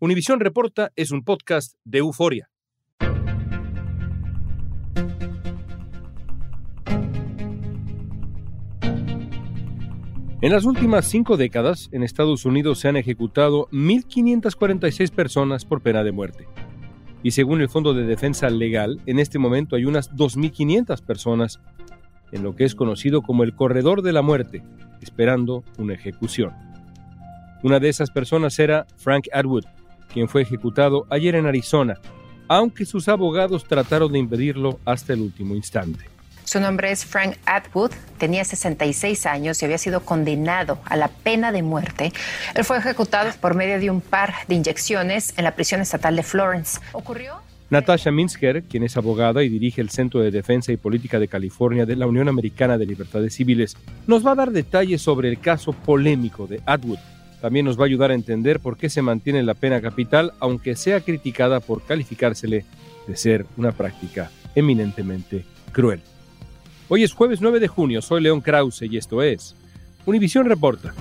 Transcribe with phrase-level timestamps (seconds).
[0.00, 2.50] Univisión Reporta es un podcast de euforia.
[10.42, 16.04] En las últimas cinco décadas, en Estados Unidos se han ejecutado 1.546 personas por pena
[16.04, 16.46] de muerte.
[17.22, 21.60] Y según el Fondo de Defensa Legal, en este momento hay unas 2.500 personas
[22.30, 24.62] en lo que es conocido como el corredor de la muerte,
[25.00, 26.71] esperando una ejecución.
[27.62, 29.64] Una de esas personas era Frank Atwood,
[30.12, 32.00] quien fue ejecutado ayer en Arizona,
[32.48, 36.04] aunque sus abogados trataron de impedirlo hasta el último instante.
[36.42, 41.52] Su nombre es Frank Atwood, tenía 66 años y había sido condenado a la pena
[41.52, 42.12] de muerte.
[42.54, 46.24] Él fue ejecutado por medio de un par de inyecciones en la prisión estatal de
[46.24, 46.80] Florence.
[46.90, 47.36] ¿Ocurrió?
[47.70, 51.86] Natasha Minsker, quien es abogada y dirige el Centro de Defensa y Política de California
[51.86, 53.76] de la Unión Americana de Libertades Civiles,
[54.08, 56.98] nos va a dar detalles sobre el caso polémico de Atwood
[57.42, 60.76] también nos va a ayudar a entender por qué se mantiene la pena capital, aunque
[60.76, 62.64] sea criticada por calificársele
[63.08, 66.00] de ser una práctica eminentemente cruel.
[66.88, 69.56] Hoy es jueves 9 de junio, soy León Krause y esto es
[70.06, 70.94] Univisión Reporta.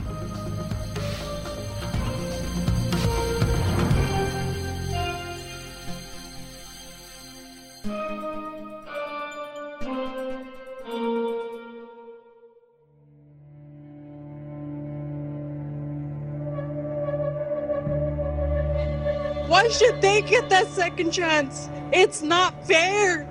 [19.52, 21.68] Why should they get that second chance?
[21.92, 23.28] It's not fair.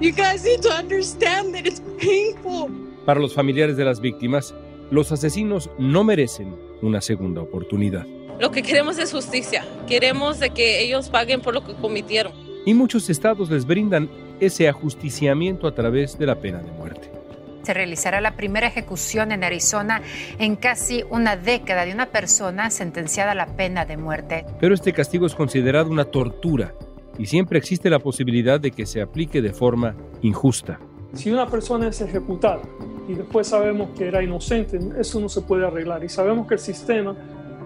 [0.00, 2.70] You guys need to understand that it's painful.
[3.04, 4.54] Para los familiares de las víctimas,
[4.90, 8.06] los asesinos no merecen una segunda oportunidad.
[8.40, 9.66] Lo que queremos es justicia.
[9.86, 12.32] Queremos de que ellos paguen por lo que cometieron.
[12.64, 14.08] Y muchos estados les brindan
[14.40, 17.23] ese ajusticiamiento a través de la pena de muerte
[17.64, 20.02] se realizará la primera ejecución en Arizona
[20.38, 24.44] en casi una década de una persona sentenciada a la pena de muerte.
[24.60, 26.74] Pero este castigo es considerado una tortura
[27.18, 30.78] y siempre existe la posibilidad de que se aplique de forma injusta.
[31.12, 32.62] Si una persona es ejecutada
[33.08, 36.60] y después sabemos que era inocente, eso no se puede arreglar y sabemos que el
[36.60, 37.16] sistema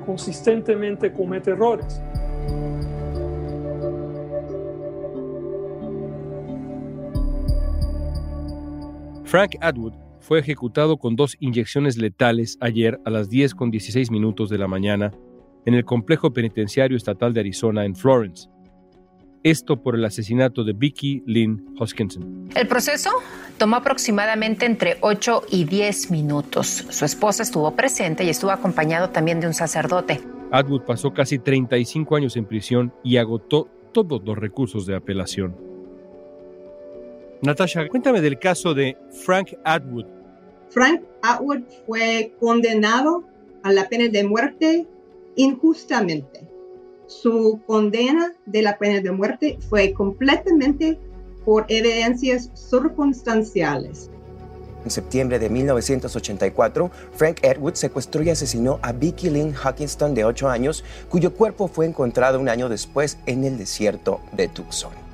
[0.04, 2.00] consistentemente comete errores.
[9.28, 14.48] Frank Atwood fue ejecutado con dos inyecciones letales ayer a las 10 con 16 minutos
[14.48, 15.12] de la mañana
[15.66, 18.48] en el complejo penitenciario estatal de Arizona en Florence.
[19.42, 22.48] Esto por el asesinato de Vicky Lynn Hoskinson.
[22.54, 23.10] El proceso
[23.58, 26.86] tomó aproximadamente entre 8 y 10 minutos.
[26.88, 30.22] Su esposa estuvo presente y estuvo acompañado también de un sacerdote.
[30.52, 35.67] Atwood pasó casi 35 años en prisión y agotó todos los recursos de apelación.
[37.40, 40.06] Natasha, cuéntame del caso de Frank Atwood.
[40.70, 43.24] Frank Atwood fue condenado
[43.62, 44.86] a la pena de muerte
[45.36, 46.48] injustamente.
[47.06, 50.98] Su condena de la pena de muerte fue completamente
[51.44, 54.10] por evidencias circunstanciales.
[54.84, 60.48] En septiembre de 1984, Frank Atwood secuestró y asesinó a Vicky Lynn Hawkinson de 8
[60.48, 65.07] años, cuyo cuerpo fue encontrado un año después en el desierto de Tucson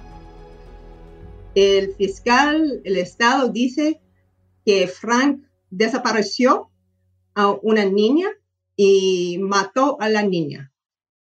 [1.55, 4.01] el fiscal, el Estado dice
[4.65, 6.71] que Frank desapareció
[7.35, 8.29] a una niña
[8.77, 10.73] y mató a la niña.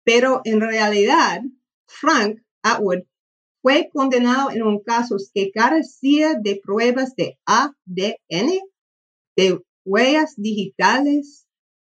[0.03, 1.41] Pero en realidad,
[1.85, 3.03] Frank Atwood
[3.61, 8.59] fue condenado en un caso que carecía de pruebas de ADN,
[9.35, 11.45] de huellas digitales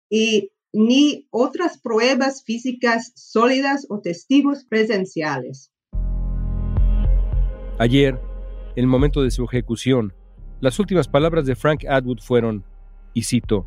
[0.08, 5.69] y ni otras pruebas físicas sólidas o testigos presenciales.
[7.80, 8.20] Ayer,
[8.76, 10.12] en el momento de su ejecución,
[10.60, 12.62] las últimas palabras de Frank Atwood fueron,
[13.14, 13.66] y cito,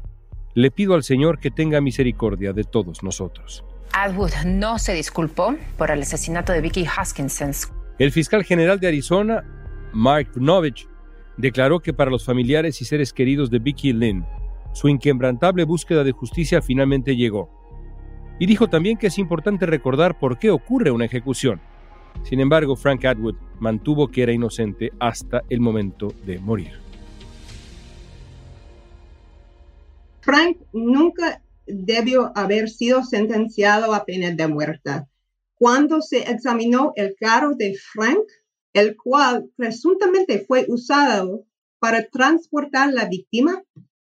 [0.54, 3.66] le pido al Señor que tenga misericordia de todos nosotros.
[3.92, 7.54] Atwood no se disculpó por el asesinato de Vicky Hoskinson.
[7.98, 9.44] El fiscal general de Arizona,
[9.94, 10.88] Mark Brnovich,
[11.38, 14.28] declaró que para los familiares y seres queridos de Vicky Lynn,
[14.74, 17.50] su inquebrantable búsqueda de justicia finalmente llegó.
[18.40, 21.62] Y dijo también que es importante recordar por qué ocurre una ejecución.
[22.24, 26.72] Sin embargo, Frank Atwood mantuvo que era inocente hasta el momento de morir.
[30.22, 35.04] Frank nunca debió haber sido sentenciado a pena de muerte.
[35.56, 38.24] Cuando se examinó el carro de Frank,
[38.74, 41.46] el cual presuntamente fue usado
[41.80, 43.64] para transportar la víctima,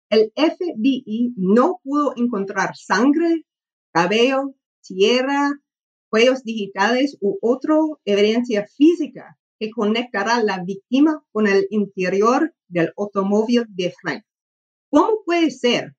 [0.09, 3.45] el FBI no pudo encontrar sangre,
[3.91, 5.51] cabello, tierra,
[6.11, 7.75] huellas digitales u otra
[8.05, 14.23] evidencia física que conectará la víctima con el interior del automóvil de Frank.
[14.89, 15.95] ¿Cómo puede ser,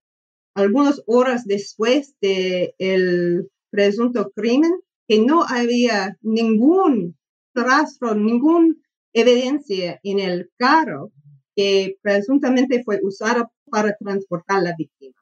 [0.55, 4.73] algunas horas después del presunto crimen,
[5.07, 7.17] que no había ningún
[7.55, 8.75] rastro, ninguna
[9.13, 11.13] evidencia en el carro
[11.57, 15.17] que presuntamente fue usado para transportar la víctima?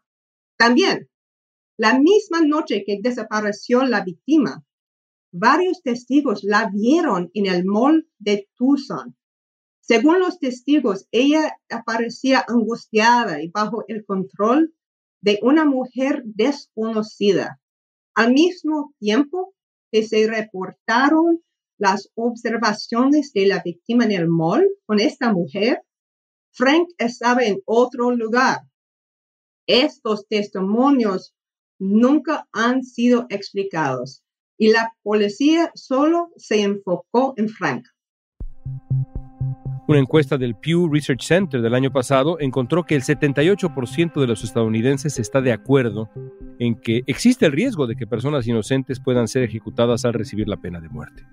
[0.57, 1.09] También,
[1.79, 4.65] la misma noche que desapareció la víctima,
[5.39, 9.17] varios testigos la vieron en el mall de Tucson.
[9.81, 14.75] Según los testigos, ella aparecía angustiada y bajo el control
[15.21, 17.61] de una mujer desconocida.
[18.15, 19.55] Al mismo tiempo
[19.93, 21.43] que se reportaron
[21.79, 25.83] las observaciones de la víctima en el mall con esta mujer,
[26.53, 28.61] Frank estaba en otro lugar.
[29.67, 31.35] Estos testimonios
[31.79, 34.23] nunca han sido explicados
[34.59, 37.87] y la policía solo se enfocó en Frank.
[39.89, 44.43] Una encuesta del Pew Research Center del año pasado encontró que el 78% de los
[44.43, 46.11] estadounidenses está de acuerdo
[46.59, 50.57] en que existe el riesgo de que personas inocentes puedan ser ejecutadas al recibir la
[50.57, 51.25] pena de muerte.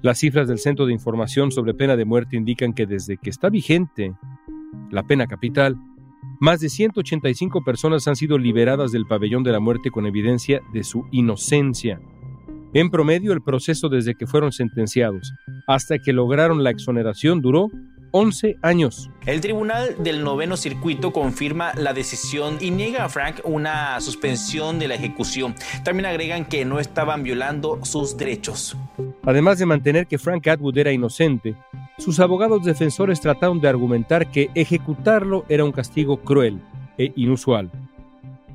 [0.00, 3.48] Las cifras del Centro de Información sobre Pena de Muerte indican que desde que está
[3.48, 4.14] vigente
[4.92, 5.76] la pena capital,
[6.40, 10.84] más de 185 personas han sido liberadas del pabellón de la muerte con evidencia de
[10.84, 12.00] su inocencia.
[12.74, 15.32] En promedio, el proceso desde que fueron sentenciados
[15.66, 17.70] hasta que lograron la exoneración duró
[18.10, 19.10] 11 años.
[19.26, 24.88] El Tribunal del Noveno Circuito confirma la decisión y niega a Frank una suspensión de
[24.88, 25.54] la ejecución.
[25.84, 28.76] También agregan que no estaban violando sus derechos.
[29.24, 31.54] Además de mantener que Frank Atwood era inocente,
[31.98, 36.60] sus abogados defensores trataron de argumentar que ejecutarlo era un castigo cruel
[36.96, 37.70] e inusual.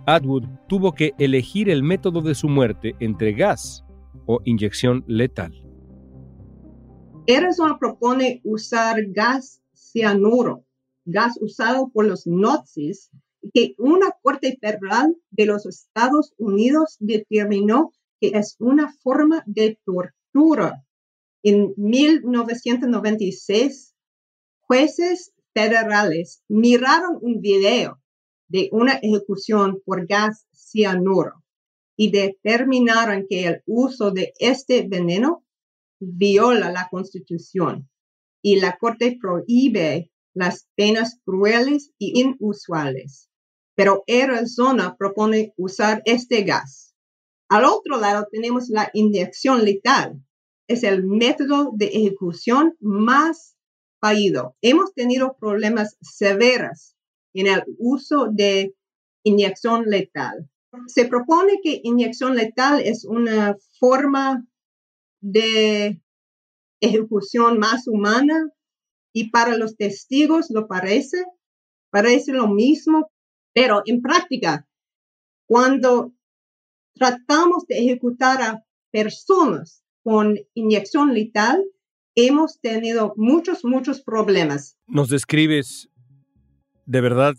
[0.05, 3.85] Atwood tuvo que elegir el método de su muerte entre gas
[4.25, 5.53] o inyección letal.
[7.27, 10.65] Arizona propone usar gas cianuro,
[11.05, 13.11] gas usado por los nazis,
[13.53, 20.83] que una corte federal de los Estados Unidos determinó que es una forma de tortura.
[21.45, 23.93] En 1996,
[24.61, 28.01] jueces federales miraron un video
[28.47, 31.43] de una ejecución por gas cianuro
[31.97, 35.43] y determinaron que el uso de este veneno
[35.99, 37.89] viola la Constitución
[38.41, 43.29] y la Corte prohíbe las penas crueles y inusuales.
[43.75, 46.95] Pero Arizona propone usar este gas.
[47.49, 50.23] Al otro lado tenemos la inyección letal.
[50.67, 53.55] Es el método de ejecución más
[53.99, 54.55] fallido.
[54.61, 56.95] Hemos tenido problemas severos
[57.33, 58.73] en el uso de
[59.23, 60.49] inyección letal.
[60.87, 64.45] Se propone que inyección letal es una forma
[65.21, 66.01] de
[66.81, 68.49] ejecución más humana
[69.13, 71.23] y para los testigos lo parece,
[71.91, 73.11] parece lo mismo,
[73.53, 74.67] pero en práctica,
[75.47, 76.13] cuando
[76.95, 81.63] tratamos de ejecutar a personas con inyección letal,
[82.15, 84.77] hemos tenido muchos, muchos problemas.
[84.87, 85.89] Nos describes
[86.85, 87.33] de verdad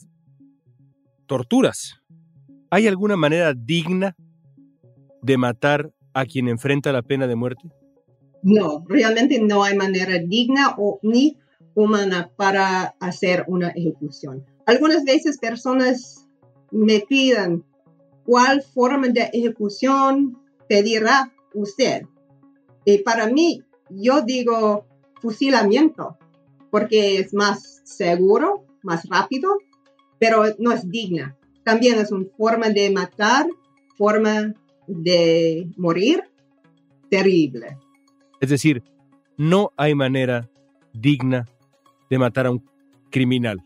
[1.27, 2.01] torturas.
[2.71, 4.17] ¿Hay alguna manera digna
[5.23, 7.71] de matar a quien enfrenta la pena de muerte?
[8.43, 11.39] No, realmente no hay manera digna o ni
[11.75, 14.45] humana para hacer una ejecución.
[14.67, 16.29] Algunas veces personas
[16.71, 17.65] me piden
[18.25, 22.03] cuál forma de ejecución pedirá usted.
[22.85, 24.87] Y para mí, yo digo
[25.21, 26.19] fusilamiento,
[26.71, 29.59] porque es más seguro, más rápido,
[30.19, 31.37] pero no es digna.
[31.65, 33.47] También es una forma de matar,
[33.97, 34.55] forma
[34.87, 36.23] de morir
[37.09, 37.79] terrible.
[38.41, 38.83] Es decir,
[39.37, 40.51] no hay manera
[40.93, 41.49] digna
[42.11, 42.63] de matar a un
[43.11, 43.63] criminal.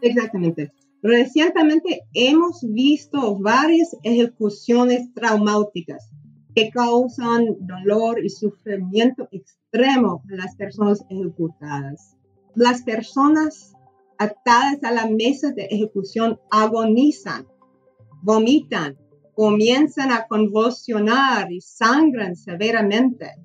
[0.00, 0.72] Exactamente.
[1.02, 6.10] Recientemente hemos visto varias ejecuciones traumáticas
[6.58, 12.16] que causan dolor y sufrimiento extremo a las personas ejecutadas.
[12.56, 13.74] Las personas
[14.18, 17.46] atadas a la mesa de ejecución agonizan,
[18.22, 18.98] vomitan,
[19.36, 23.36] comienzan a convulsionar y sangran severamente.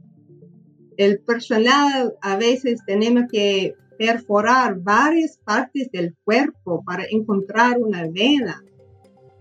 [0.98, 8.64] El personal a veces tenemos que perforar varias partes del cuerpo para encontrar una vena.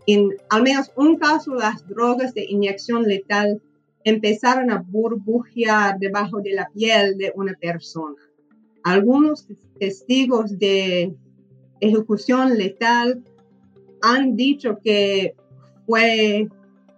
[0.07, 3.61] En al menos un caso, las drogas de inyección letal
[4.05, 8.17] empezaron a burbujear debajo de la piel de una persona.
[8.83, 9.47] Algunos
[9.79, 11.15] testigos de
[11.81, 13.23] ejecución letal
[14.03, 15.35] han dicho que
[15.87, 16.49] fue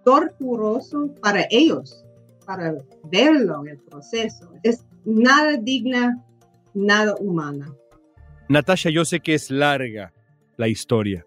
[0.03, 2.03] torturoso para ellos,
[2.45, 4.51] para verlo el proceso.
[4.63, 6.23] Es nada digna,
[6.73, 7.71] nada humana.
[8.49, 10.13] Natasha, yo sé que es larga
[10.57, 11.25] la historia,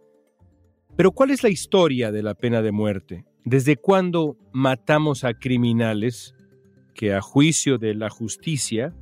[0.99, 3.25] pero ¿cuál es la historia de la pena de muerte?
[3.45, 6.35] ¿Desde cuándo matamos a criminales
[6.93, 8.93] que a juicio de la justicia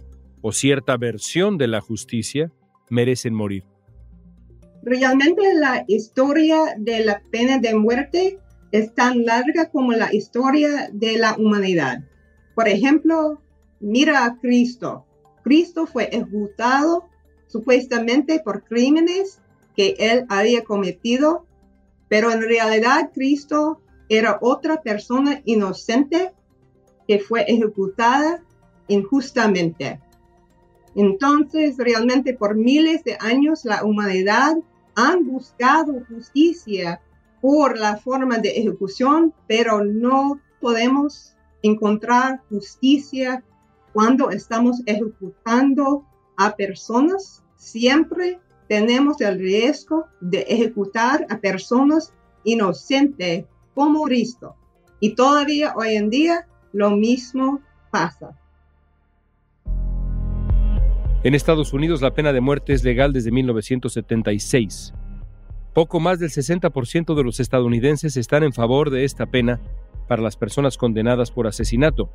[0.42, 2.52] o cierta versión de la justicia
[2.90, 3.64] merecen morir?
[4.82, 8.40] Realmente la historia de la pena de muerte
[8.72, 12.04] es tan larga como la historia de la humanidad.
[12.54, 13.40] Por ejemplo,
[13.80, 15.06] mira a Cristo.
[15.42, 17.08] Cristo fue ejecutado
[17.46, 19.40] supuestamente por crímenes
[19.74, 21.46] que él había cometido,
[22.08, 26.32] pero en realidad Cristo era otra persona inocente
[27.06, 28.42] que fue ejecutada
[28.88, 30.00] injustamente.
[30.94, 34.56] Entonces, realmente por miles de años la humanidad
[34.94, 37.00] han buscado justicia
[37.40, 43.44] por la forma de ejecución, pero no podemos encontrar justicia
[43.92, 47.42] cuando estamos ejecutando a personas.
[47.56, 52.12] Siempre tenemos el riesgo de ejecutar a personas
[52.44, 53.44] inocentes
[53.74, 54.56] como Cristo.
[55.00, 58.38] Y todavía hoy en día lo mismo pasa.
[61.22, 64.94] En Estados Unidos la pena de muerte es legal desde 1976.
[65.74, 69.60] Poco más del 60% de los estadounidenses están en favor de esta pena
[70.08, 72.10] para las personas condenadas por asesinato,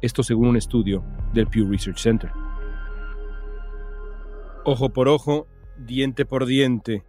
[0.00, 1.04] esto según un estudio
[1.34, 2.30] del Pew Research Center.
[4.64, 5.48] Ojo por ojo,
[5.78, 7.04] diente por diente.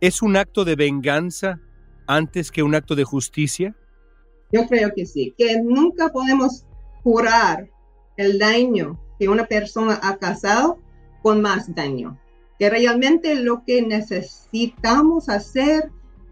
[0.00, 1.60] ¿Es un acto de venganza
[2.06, 3.76] antes que un acto de justicia?
[4.50, 6.66] Yo creo que sí, que nunca podemos
[7.02, 7.70] curar
[8.16, 10.78] el daño que una persona ha causado
[11.22, 12.18] con más daño.
[12.58, 15.90] Que realmente lo que necesitamos hacer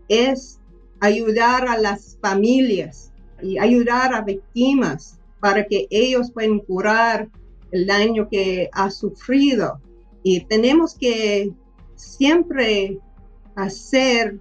[0.09, 0.61] es
[1.01, 3.13] ayudar a las familias
[3.43, 7.29] y ayudar a víctimas para que ellos puedan curar
[7.73, 9.81] el daño que ha sufrido.
[10.23, 11.53] Y tenemos que
[11.95, 12.99] siempre
[13.55, 14.39] hacer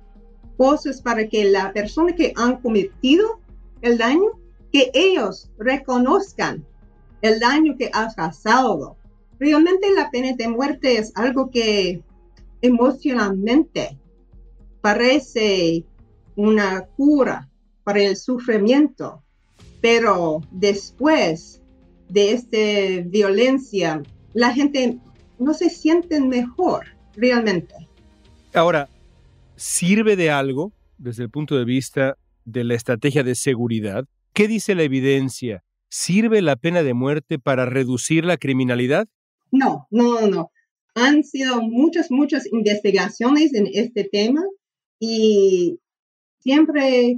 [0.57, 3.39] cosas para que la persona que han cometido
[3.81, 4.31] el daño,
[4.71, 6.65] que ellos reconozcan
[7.21, 8.97] el daño que ha causado.
[9.39, 12.01] Realmente la pena de muerte es algo que
[12.61, 13.97] emocionalmente
[14.81, 15.85] parece
[16.35, 17.49] una cura
[17.83, 19.23] para el sufrimiento,
[19.81, 21.61] pero después
[22.09, 24.99] de esta violencia, la gente
[25.39, 27.73] no se siente mejor realmente.
[28.53, 28.89] Ahora,
[29.55, 34.05] ¿sirve de algo desde el punto de vista de la estrategia de seguridad?
[34.33, 35.63] ¿Qué dice la evidencia?
[35.89, 39.07] ¿Sirve la pena de muerte para reducir la criminalidad?
[39.51, 40.51] No, no, no.
[40.95, 44.43] Han sido muchas, muchas investigaciones en este tema
[44.99, 45.79] y
[46.39, 47.17] siempre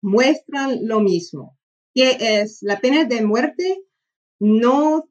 [0.00, 1.58] muestran lo mismo,
[1.94, 3.82] que es la pena de muerte
[4.38, 5.08] no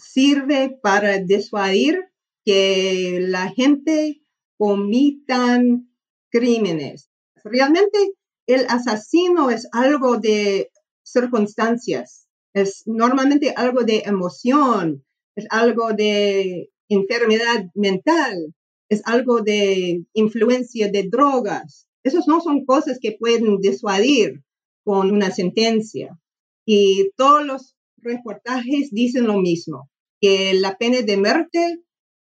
[0.00, 1.98] sirve para disuadir
[2.44, 4.22] que la gente
[4.58, 5.90] comitan
[6.30, 7.10] crímenes.
[7.44, 7.98] Realmente
[8.46, 10.70] el asesino es algo de
[11.02, 15.04] circunstancias, es normalmente algo de emoción,
[15.36, 18.54] es algo de enfermedad mental,
[18.88, 21.86] es algo de influencia de drogas.
[22.02, 24.42] Esas no son cosas que pueden disuadir
[24.84, 26.18] con una sentencia.
[26.66, 29.89] Y todos los reportajes dicen lo mismo,
[30.20, 31.78] que la pena de muerte,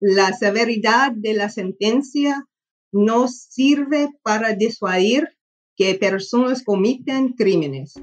[0.00, 2.46] la severidad de la sentencia
[2.92, 5.28] no sirve para disuadir
[5.76, 7.94] que personas comiten crímenes.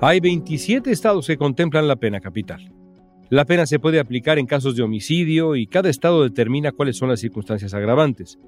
[0.00, 2.72] Hay 27 estados que contemplan la pena capital.
[3.30, 7.08] La pena se puede aplicar en casos de homicidio y cada estado determina cuáles son
[7.08, 8.38] las circunstancias agravantes.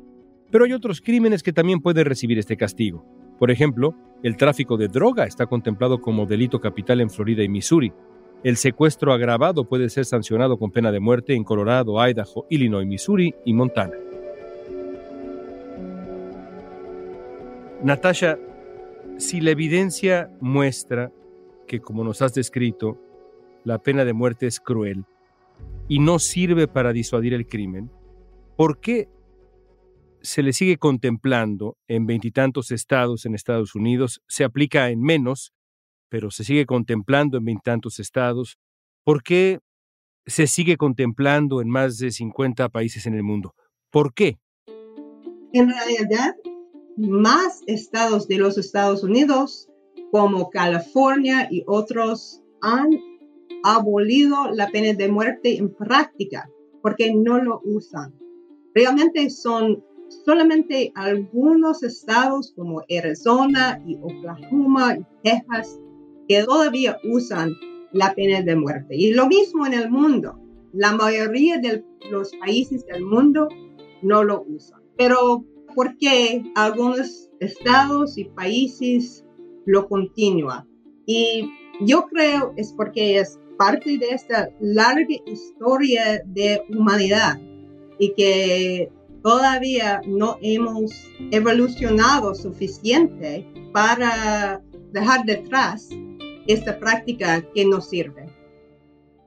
[0.50, 3.04] Pero hay otros crímenes que también pueden recibir este castigo.
[3.38, 7.92] Por ejemplo, el tráfico de droga está contemplado como delito capital en Florida y Missouri.
[8.46, 13.34] El secuestro agravado puede ser sancionado con pena de muerte en Colorado, Idaho, Illinois, Missouri
[13.44, 13.96] y Montana.
[17.82, 18.38] Natasha,
[19.18, 21.10] si la evidencia muestra
[21.66, 22.96] que, como nos has descrito,
[23.64, 25.06] la pena de muerte es cruel
[25.88, 27.90] y no sirve para disuadir el crimen,
[28.56, 29.08] ¿por qué
[30.20, 34.22] se le sigue contemplando en veintitantos estados en Estados Unidos?
[34.28, 35.52] Se aplica en menos,
[36.08, 38.58] pero se sigue contemplando en veintitantos estados.
[39.04, 39.60] ¿Por qué
[40.26, 43.54] se sigue contemplando en más de 50 países en el mundo?
[43.90, 44.38] ¿Por qué?
[45.52, 46.34] En realidad,
[46.96, 49.68] más estados de los Estados Unidos,
[50.10, 52.90] como California y otros, han
[53.62, 56.50] abolido la pena de muerte en práctica
[56.82, 58.14] porque no lo usan.
[58.74, 59.82] Realmente son
[60.24, 65.80] solamente algunos estados como Arizona y Oklahoma y Texas
[66.28, 67.54] que todavía usan
[67.92, 68.96] la pena de muerte.
[68.96, 70.38] Y lo mismo en el mundo.
[70.72, 73.48] La mayoría de los países del mundo
[74.02, 74.80] no lo usan.
[74.96, 79.24] Pero ¿por qué algunos estados y países
[79.64, 80.68] lo continúan?
[81.06, 87.40] Y yo creo es porque es parte de esta larga historia de humanidad
[87.98, 88.90] y que
[89.22, 90.92] todavía no hemos
[91.30, 95.88] evolucionado suficiente para dejar detrás
[96.46, 98.28] esta práctica que nos sirve.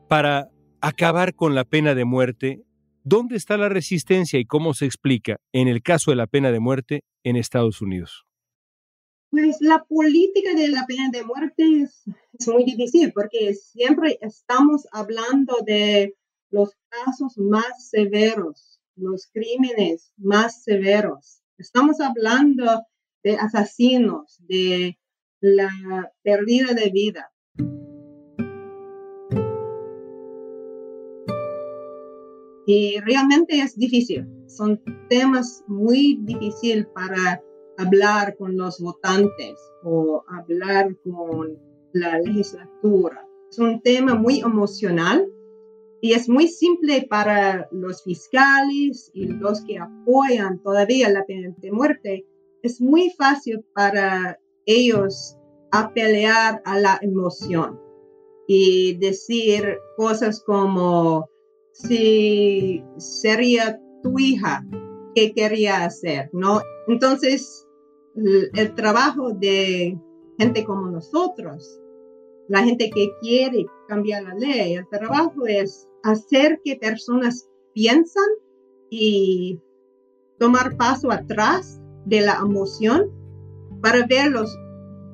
[0.08, 0.50] Para
[0.82, 2.64] acabar con la pena de muerte,
[3.04, 6.60] ¿dónde está la resistencia y cómo se explica en el caso de la pena de
[6.60, 8.26] muerte en Estados Unidos?
[9.32, 12.04] Pues la política de la pena de muerte es,
[12.48, 16.16] muy difícil porque siempre estamos hablando de
[16.50, 21.42] los casos más severos, los crímenes más severos.
[21.58, 22.84] Estamos hablando
[23.24, 24.98] de asesinos, de
[25.42, 25.70] la
[26.24, 27.32] pérdida de vida.
[32.66, 34.28] Y realmente es difícil.
[34.48, 34.80] Son
[35.10, 37.42] temas muy difíciles para
[37.78, 41.58] hablar con los votantes o hablar con
[41.94, 43.26] la legislatura.
[43.50, 45.26] Es un tema muy emocional
[46.02, 51.72] y es muy simple para los fiscales y los que apoyan todavía la pena de
[51.72, 52.26] muerte.
[52.62, 55.36] Es muy fácil para ellos
[55.72, 57.80] a pelear a la emoción
[58.48, 61.30] y decir cosas como
[61.74, 64.66] si sería tu hija,
[65.16, 66.30] ¿qué quería hacer?
[66.34, 66.62] ¿No?
[66.88, 67.66] Entonces,
[68.16, 69.98] el trabajo de
[70.38, 71.80] gente como nosotros,
[72.48, 78.28] la gente que quiere cambiar la ley, el trabajo es hacer que personas piensan
[78.90, 79.60] y
[80.40, 83.19] tomar paso atrás de la emoción
[83.82, 84.58] para ver los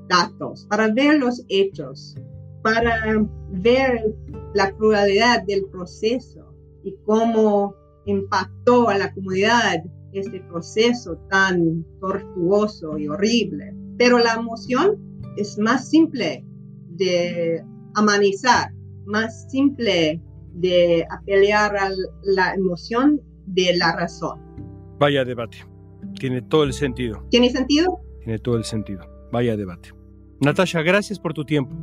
[0.08, 2.16] datos, para ver los hechos,
[2.64, 4.16] para ver
[4.54, 7.76] la crueldad del proceso y cómo
[8.06, 13.74] impactó a la comunidad este proceso tan tortuoso y horrible.
[13.98, 14.98] Pero la emoción
[15.38, 16.46] es más simple
[16.92, 17.64] de
[17.96, 18.72] amanizar,
[19.06, 20.22] más simple
[20.54, 21.90] de apelear a
[22.24, 24.40] la emoción de la razón.
[25.00, 25.58] Vaya debate.
[26.20, 27.26] Tiene todo el sentido.
[27.30, 28.00] ¿Tiene sentido?
[28.26, 29.08] Tiene todo el sentido.
[29.32, 29.94] Vaya debate.
[30.40, 31.76] Natasha, gracias por tu tiempo.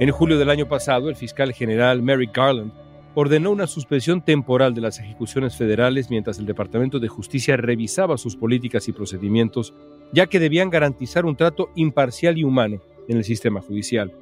[0.00, 2.72] En julio del año pasado, el fiscal general Merrick Garland
[3.14, 8.34] ordenó una suspensión temporal de las ejecuciones federales mientras el Departamento de Justicia revisaba sus
[8.34, 9.74] políticas y procedimientos,
[10.12, 14.12] ya que debían garantizar un trato imparcial y humano en el sistema judicial.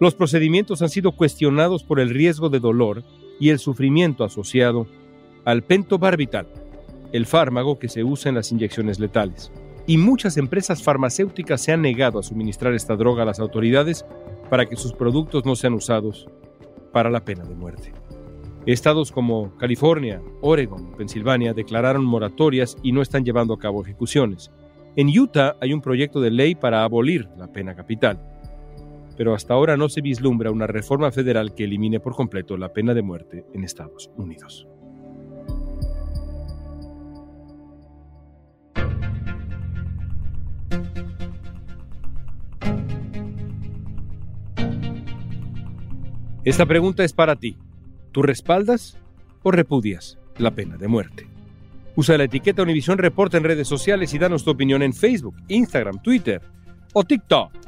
[0.00, 3.02] Los procedimientos han sido cuestionados por el riesgo de dolor
[3.40, 4.86] y el sufrimiento asociado
[5.44, 6.46] al pentobarbital,
[7.12, 9.50] el fármaco que se usa en las inyecciones letales.
[9.86, 14.04] Y muchas empresas farmacéuticas se han negado a suministrar esta droga a las autoridades
[14.50, 16.28] para que sus productos no sean usados
[16.92, 17.92] para la pena de muerte.
[18.66, 24.50] Estados como California, Oregon, Pensilvania declararon moratorias y no están llevando a cabo ejecuciones.
[24.94, 28.20] En Utah hay un proyecto de ley para abolir la pena capital,
[29.18, 32.94] pero hasta ahora no se vislumbra una reforma federal que elimine por completo la pena
[32.94, 34.68] de muerte en Estados Unidos.
[46.44, 47.56] Esta pregunta es para ti.
[48.12, 49.00] ¿Tú respaldas
[49.42, 51.26] o repudias la pena de muerte?
[51.96, 56.00] Usa la etiqueta Univisión Reporta en redes sociales y danos tu opinión en Facebook, Instagram,
[56.02, 56.40] Twitter
[56.92, 57.67] o TikTok.